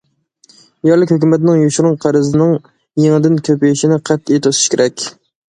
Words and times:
يەرلىك 0.87 1.13
ھۆكۈمەتنىڭ 1.15 1.59
يوشۇرۇن 1.63 1.99
قەرزىنىڭ 2.05 2.55
يېڭىدىن 3.05 3.39
كۆپىيىشىنى 3.49 4.03
قەتئىي 4.11 4.43
توسۇش 4.49 4.65
كېرەك. 4.77 5.07